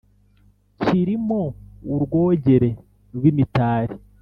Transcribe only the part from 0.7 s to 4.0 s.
kiri mo urwogere rw’imitari